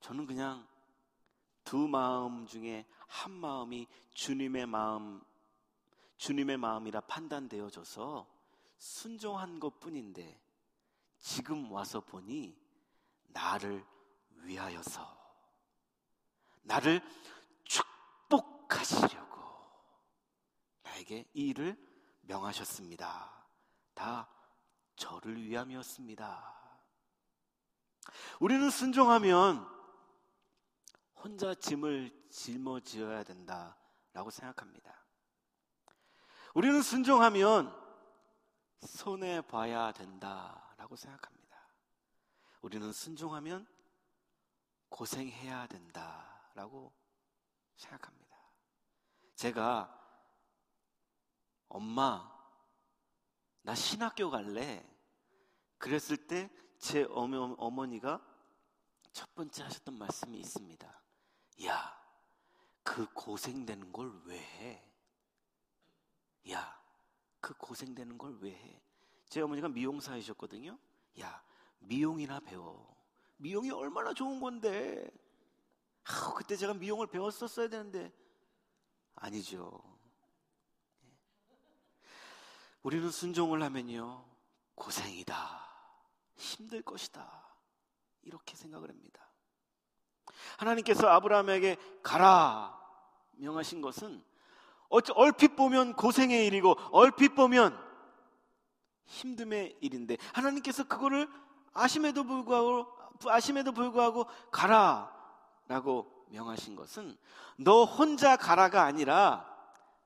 [0.00, 0.66] 저는 그냥
[1.64, 5.22] 두 마음 중에 한 마음이 주님의 마음,
[6.22, 8.28] 주님의 마음이라 판단되어져서
[8.78, 10.40] 순종한 것 뿐인데
[11.18, 12.56] 지금 와서 보니
[13.24, 13.84] 나를
[14.44, 15.20] 위하여서
[16.62, 17.00] 나를
[17.64, 19.36] 축복하시려고
[20.84, 21.76] 나에게 이 일을
[22.20, 23.44] 명하셨습니다.
[23.92, 24.28] 다
[24.94, 26.78] 저를 위함이었습니다.
[28.38, 29.68] 우리는 순종하면
[31.16, 35.01] 혼자 짐을 짊어지어야 된다라고 생각합니다.
[36.54, 37.74] 우리는 순종하면
[38.80, 41.68] 손해 봐야 된다라고 생각합니다.
[42.60, 43.66] 우리는 순종하면
[44.88, 46.92] 고생해야 된다라고
[47.76, 48.36] 생각합니다.
[49.34, 49.98] 제가
[51.68, 52.30] 엄마
[53.62, 54.84] 나 신학교 갈래
[55.78, 56.50] 그랬을 때
[56.82, 58.20] 제 어머 니가
[59.12, 61.02] 첫 번째 하셨던 말씀이 있습니다.
[61.64, 62.04] 야,
[62.82, 64.91] 그 고생되는 걸 왜 해?
[66.50, 66.80] 야,
[67.40, 68.82] 그 고생되는 걸 왜 해?
[69.28, 70.78] 제 어머니가 미용사이셨거든요.
[71.20, 71.42] 야,
[71.78, 72.94] 미용이나 배워.
[73.36, 75.10] 미용이 얼마나 좋은 건데.
[76.04, 78.12] 아, 그때 제가 미용을 배웠었어야 되는데.
[79.14, 79.82] 아니죠.
[82.82, 84.24] 우리는 순종을 하면요.
[84.74, 85.68] 고생이다.
[86.34, 87.56] 힘들 것이다.
[88.22, 89.28] 이렇게 생각을 합니다.
[90.58, 92.78] 하나님께서 아브라함에게 가라
[93.32, 94.24] 명하신 것은
[95.14, 97.78] 얼핏 보면 고생의 일이고 얼핏 보면
[99.06, 101.28] 힘듦의 일인데 하나님께서 그거를
[101.72, 102.86] 아심에도 불구하고
[103.24, 107.16] 아심에도 불구하고 가라라고 명하신 것은
[107.56, 109.46] 너 혼자 가라가 아니라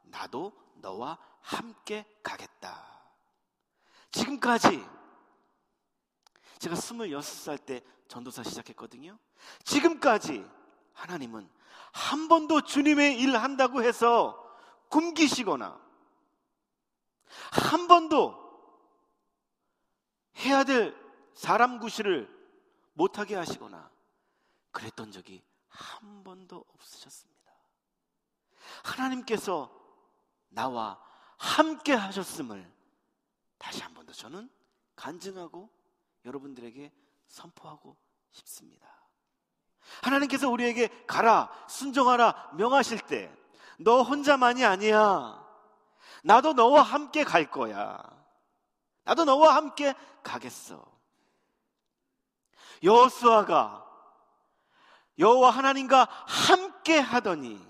[0.05, 2.85] 나도 너와 함께 가겠다.
[4.11, 4.85] 지금까지
[6.59, 9.19] 제가 26살 때 전도사 시작했거든요.
[9.65, 10.45] 지금까지
[10.93, 11.49] 하나님은
[11.93, 14.46] 한 번도 주님의 일 한다고 해서
[14.97, 15.79] 굶기시거나
[17.51, 18.35] 한 번도
[20.39, 20.97] 해야 될
[21.35, 22.35] 사람 구실을
[22.95, 23.91] 못하게 하시거나
[24.71, 27.53] 그랬던 적이 한 번도 없으셨습니다.
[28.85, 29.71] 하나님께서
[30.49, 30.99] 나와
[31.37, 32.73] 함께 하셨음을
[33.59, 34.49] 다시 한 번 더 저는
[34.95, 35.69] 간증하고
[36.25, 36.91] 여러분들에게
[37.27, 37.97] 선포하고
[38.31, 38.89] 싶습니다.
[40.03, 43.35] 하나님께서 우리에게 가라, 순종하라, 명하실 때,
[43.79, 45.45] 너 혼자만이 아니야.
[46.23, 48.03] 나도 너와 함께 갈 거야.
[49.05, 50.85] 나도 너와 함께 가겠어.
[52.83, 53.87] 여호수아가
[55.19, 57.65] 여호와 하나님과 함께 하더니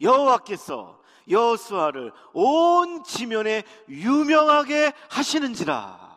[0.00, 6.10] 여호와께서 여호수아를 온 지면에 유명하게 하시는지라.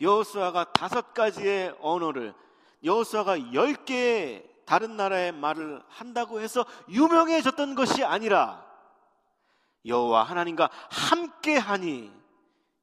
[0.00, 2.34] 여호수아가 다섯 가지의 언어를
[2.82, 8.66] 여호수아가 열 개의 다른 나라의 말을 한다고 해서 유명해졌던 것이 아니라
[9.84, 12.12] 여호와 하나님과 함께하니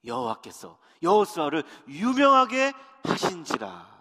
[0.05, 3.99] 여호와께서 여호수아를 유명하게 하신지라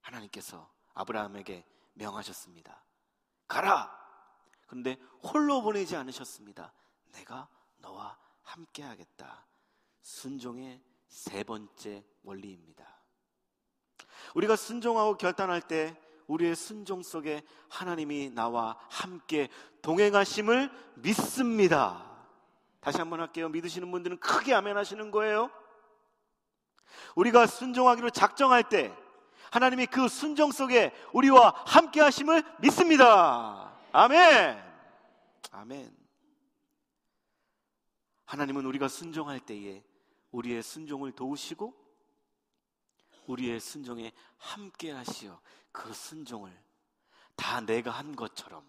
[0.00, 2.82] 하나님께서 아브라함에게 명하셨습니다.
[3.48, 3.94] 가라.
[4.66, 6.72] 그런데 홀로 보내지 않으셨습니다.
[7.12, 7.48] 내가
[7.78, 9.46] 너와 함께하겠다.
[10.02, 12.86] 순종의 세 번째 원리입니다.
[14.34, 15.96] 우리가 순종하고 결단할 때
[16.26, 19.48] 우리의 순종 속에 하나님이 나와 함께
[19.82, 22.04] 동행하심을 믿습니다.
[22.80, 23.48] 다시 한번 할게요.
[23.48, 25.50] 믿으시는 분들은 크게 아멘 하시는 거예요.
[27.14, 28.94] 우리가 순종하기로 작정할 때
[29.50, 33.76] 하나님이 그 순종 속에 우리와 함께 하심을 믿습니다.
[33.92, 34.62] 아멘.
[35.52, 35.96] 아멘.
[38.26, 39.84] 하나님은 우리가 순종할 때에
[40.32, 41.74] 우리의 순종을 도우시고
[43.26, 45.40] 우리의 순종에 함께 하시어
[45.76, 46.58] 그 순종을
[47.36, 48.66] 다 내가 한 것처럼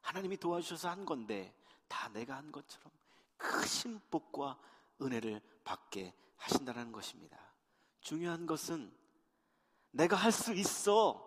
[0.00, 1.54] 하나님이 도와주셔서 한 건데
[1.86, 2.90] 다 내가 한 것처럼
[3.36, 4.58] 크신 복과
[5.00, 7.38] 은혜를 받게 하신다는 것입니다.
[8.00, 8.92] 중요한 것은
[9.92, 11.22] 내가 할 수 있어,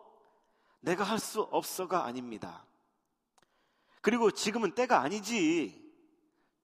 [0.82, 2.66] 내가 할 수 없어가 아닙니다.
[4.02, 5.84] 그리고 지금은 때가 아니지.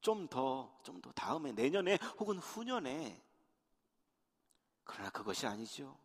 [0.01, 3.23] 좀 더, 좀 더 다음에, 내년에 혹은 후년에.
[4.83, 5.97] 그러나 그것이 아니죠.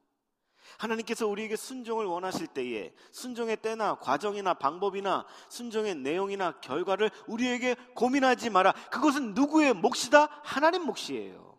[0.79, 8.73] 하나님께서 우리에게 순종을 원하실 때에 순종의 때나 과정이나 방법이나 순종의 내용이나 결과를 우리에게 고민하지 마라.
[8.91, 10.29] 그것은 누구의 몫이다?
[10.43, 11.57] 하나님 몫이에요.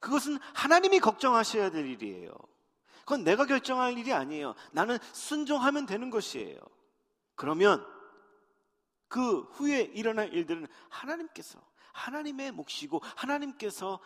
[0.00, 2.32] 그것은 하나님이 걱정하셔야 될 일이에요.
[3.00, 4.54] 그건 내가 결정할 일이 아니에요.
[4.72, 6.58] 나는 순종하면 되는 것이에요.
[7.34, 7.86] 그러면
[9.08, 11.60] 그 후에 일어날 일들은 하나님께서
[11.92, 14.00] 하나님의 몫이고 하나님께서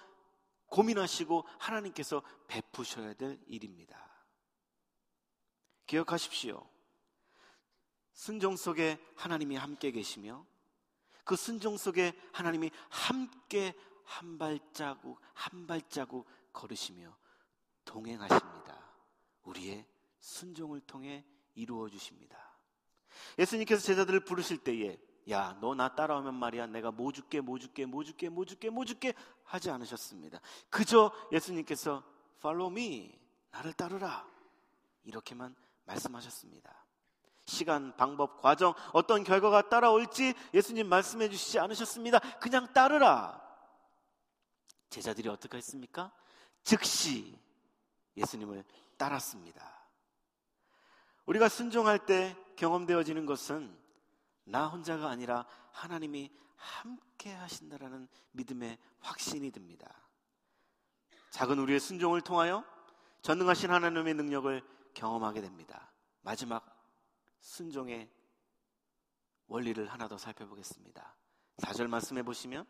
[0.69, 4.09] 고민하시고 하나님께서 베푸셔야 될 일입니다.
[5.87, 6.69] 기억하십시오.
[8.13, 10.45] 순종 속에 하나님이 함께 계시며
[11.25, 17.17] 그 순종 속에 하나님이 함께 한 발자국 한 발자국 걸으시며
[17.85, 18.89] 동행하십니다.
[19.45, 19.87] 우리의
[20.21, 22.59] 순종을 통해 이루어 주십니다.
[23.39, 24.99] 예수님께서 제자들을 부르실 때에
[25.31, 26.67] 야, 너 나 따라오면 말이야.
[26.67, 29.13] 내가 뭐 줄게, 뭐 줄게, 뭐 줄게, 뭐 줄게, 뭐 줄게
[29.45, 30.41] 하지 않으셨습니다.
[30.71, 32.03] 그저 예수님께서
[32.39, 33.19] follow me.
[33.51, 34.27] 나를 따르라.
[35.05, 35.55] 이렇게만
[35.85, 36.85] 말씀하셨습니다.
[37.47, 42.19] 시간, 방법, 과정, 어떤 결과가 따라올지 예수님 말씀해 주시지 않으셨습니다.
[42.39, 43.43] 그냥 따르라.
[44.91, 46.13] 제자들이 어떻게 했습니까?
[46.63, 47.39] 즉시
[48.17, 48.65] 예수님을
[48.99, 49.87] 따랐습니다.
[51.27, 53.75] 우리가 순종할 때 경험되어지는 것은
[54.49, 59.95] 나 혼자가 아니라 하나님이 함께 하신다라는 믿음의 확신이 듭니다.
[61.31, 62.65] 작은 우리의 순종을 통하여
[63.23, 64.63] 전능하신 하나님의 능력을
[64.95, 65.93] 경험하게 됩니다.
[66.23, 66.65] 마지막
[67.41, 68.11] 순종의
[69.47, 71.15] 원리를 하나 더 살펴보겠습니다.
[71.59, 72.67] 4절 말씀해 보시면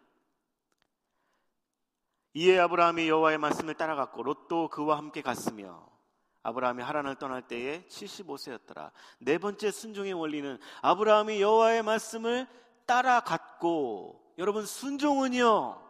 [2.34, 5.97] 이에 아브라함이 여호와의 말씀을 따라갔고 롯도 그와 함께 갔으며
[6.42, 8.92] 아브라함이 하란을 떠날 때에 75세였더라.
[9.20, 12.46] 네 번째 순종의 원리는 아브라함이 여호와의 말씀을
[12.86, 15.84] 따라갔고 여러분 순종은요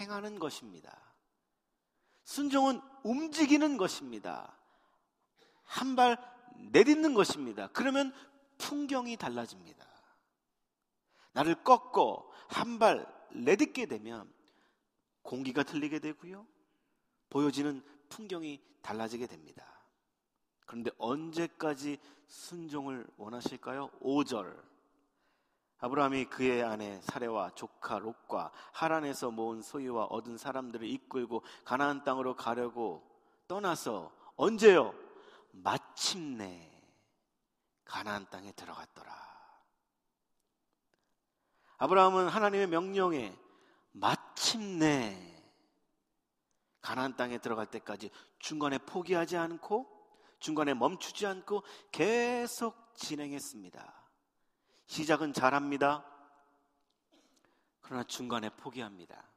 [0.00, 0.96] 행하는 것입니다.
[2.24, 4.56] 순종은 움직이는 것입니다.
[5.64, 6.16] 한 발
[6.72, 7.68] 내딛는 것입니다.
[7.72, 8.12] 그러면
[8.58, 9.86] 풍경이 달라집니다.
[11.32, 14.32] 나를 꺾고 한 발 내딛게 되면
[15.22, 16.46] 공기가 틀리게 되고요.
[17.28, 19.64] 보여지는 풍경이 달라지게 됩니다.
[20.66, 23.90] 그런데 언제까지 순종을 원하실까요?
[24.02, 24.70] 5절.
[25.78, 33.02] 아브라함이 그의 아내 사레와 조카 롯과 하란에서 모은 소유와 얻은 사람들을 이끌고 가나안 땅으로 가려고
[33.48, 34.94] 떠나서 언제요?
[35.52, 36.70] 마침내
[37.84, 39.10] 가나안 땅에 들어갔더라.
[41.78, 43.36] 아브라함은 하나님의 명령에
[43.92, 45.29] 마침내
[46.80, 49.86] 가나안 땅에 들어갈 때까지 중간에 포기하지 않고
[50.38, 51.62] 중간에 멈추지 않고
[51.92, 53.94] 계속 진행했습니다.
[54.86, 56.04] 시작은 잘합니다.
[57.80, 59.28] 그러나 중간에 포기합니다.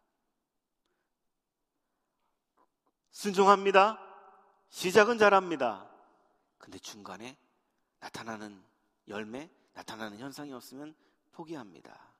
[3.11, 3.99] 순종합니다.
[4.69, 5.89] 시작은 잘합니다.
[6.57, 7.37] 근데 중간에
[7.99, 8.63] 나타나는
[9.07, 10.95] 열매, 나타나는 현상이 없으면
[11.31, 12.13] 포기합니다.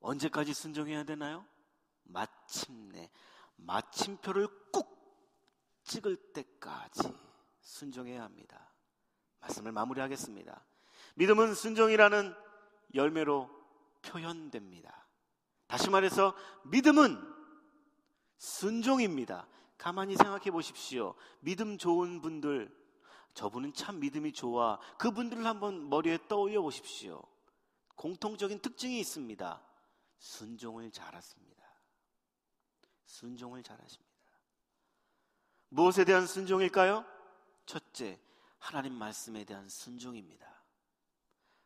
[0.00, 1.46] 언제까지 순종해야 되나요?
[2.04, 3.10] 마침내
[3.56, 4.94] 마침표를 꾹
[5.84, 7.12] 찍을 때까지
[7.60, 8.70] 순종해야 합니다.
[9.40, 10.64] 말씀을 마무리하겠습니다.
[11.16, 12.34] 믿음은 순종이라는
[12.94, 13.50] 열매로
[14.02, 15.06] 표현됩니다.
[15.66, 16.34] 다시 말해서
[16.64, 17.20] 믿음은
[18.36, 19.46] 순종입니다.
[19.78, 21.14] 가만히 생각해 보십시오.
[21.40, 22.74] 믿음 좋은 분들,
[23.34, 24.78] 저분은 참 믿음이 좋아.
[24.98, 27.22] 그분들을 한번 머리에 떠올려 보십시오.
[27.96, 29.62] 공통적인 특징이 있습니다.
[30.18, 31.63] 순종을 잘했습니다.
[33.06, 34.04] 순종을 잘하십니다.
[35.68, 37.04] 무엇에 대한 순종일까요?
[37.66, 38.18] 첫째,
[38.58, 40.46] 하나님 말씀에 대한 순종입니다.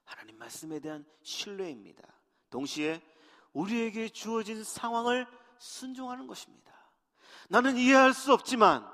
[0.04, 2.02] 하나님 말씀에 대한 신뢰입니다.
[2.50, 3.02] 동시에
[3.52, 5.26] 우리에게 주어진 상황을
[5.58, 6.72] 순종하는 것입니다.
[7.48, 8.88] 나는 이해할 수 없지만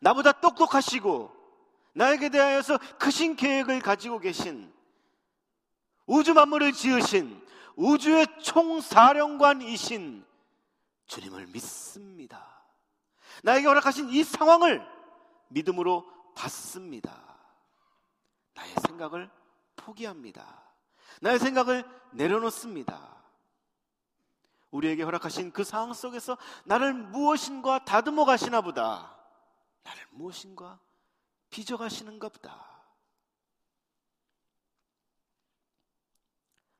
[0.00, 1.42] 나보다 똑똑하시고
[1.94, 4.72] 나에게 대하여서 크신 계획을 가지고 계신
[6.06, 7.40] 우주 만물을 지으신
[7.76, 10.24] 우주의 총사령관이신
[11.06, 12.62] 주님을 믿습니다.
[13.42, 14.86] 나에게 허락하신 이 상황을
[15.48, 17.20] 믿음으로 받습니다.
[18.54, 19.30] 나의 생각을
[19.76, 20.62] 포기합니다.
[21.20, 23.22] 나의 생각을 내려놓습니다.
[24.70, 29.18] 우리에게 허락하신 그 상황 속에서 나를 무엇인가 다듬어 가시나 보다.
[29.82, 30.80] 나를 무엇인가
[31.50, 32.72] 빚어 가시는가 보다.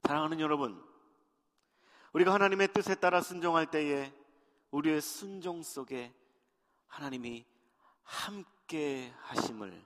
[0.04, 0.82] 사랑하는 여러분,
[2.12, 4.12] 우리가 하나님의 뜻에 따라 순종할 때에
[4.70, 6.14] 우리의 순종 속에
[6.86, 7.46] 하나님이
[8.02, 9.82] 함께 하심을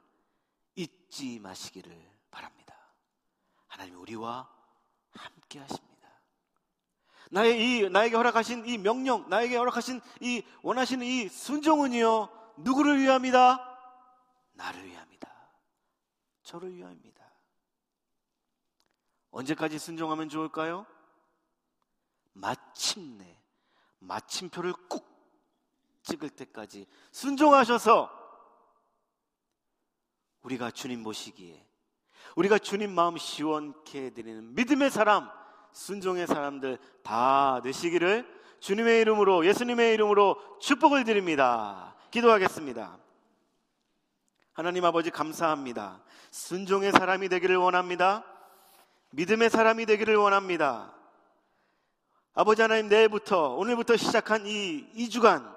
[0.74, 1.95] 잊지 마시기를
[2.31, 2.74] 바랍니다.
[3.66, 4.49] 하나님 우리와
[5.12, 5.87] 함께 하십니다.
[7.31, 13.79] 나의 이 나에게 허락하신 이 명령, 나에게 허락하신 이 원하시는 이 순종은요 누구를 위함이다?
[14.53, 15.29] 나를 위함이다.
[16.43, 17.24] 저를 위함입니다.
[19.31, 20.87] 언제까지 순종하면 좋을까요?
[22.37, 23.41] 마침내
[23.99, 25.05] 마침표를 꾹
[26.03, 28.11] 찍을 때까지 순종하셔서
[30.43, 31.66] 우리가 주님 모시기에
[32.37, 35.28] 우리가 주님 마음 시원케 해드리는 믿음의 사람,
[35.72, 38.26] 순종의 사람들 다 되시기를
[38.61, 41.97] 주님의 이름으로 예수님의 이름으로 축복을 드립니다.
[42.11, 42.99] 기도하겠습니다.
[44.53, 46.03] 하나님 아버지 감사합니다.
[46.30, 48.24] 순종의 사람이 되기를 원합니다.
[49.11, 50.95] 믿음의 사람이 되기를 원합니다.
[52.39, 55.57] 아버지 하나님 내일부터 오늘부터 시작한 이 2주간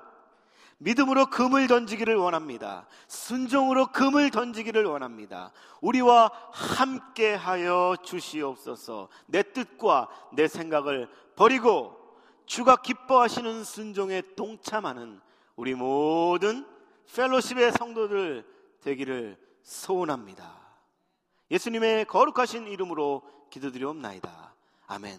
[0.77, 2.87] 믿음으로 금을 던지기를 원합니다.
[3.09, 5.51] 순종으로 금을 던지기를 원합니다.
[5.81, 9.09] 우리와 함께 하여 주시옵소서.
[9.25, 11.97] 내 뜻과 내 생각을 버리고
[12.45, 15.19] 주가 기뻐하시는 순종에 동참하는
[15.57, 16.65] 우리 모든
[17.13, 18.47] 펠로십의 성도들
[18.83, 20.57] 되기를 소원합니다.
[21.51, 24.53] 예수님의 거룩하신 이름으로 기도드리옵나이다.
[24.87, 25.17] 아멘.